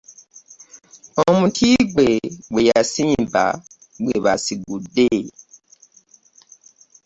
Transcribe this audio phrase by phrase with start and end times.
[1.27, 2.09] Omuti gwe
[2.51, 3.45] gwe yasimba
[4.03, 5.11] gwe basigudde.